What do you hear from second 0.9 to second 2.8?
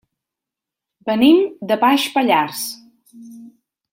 Venim de Baix Pallars.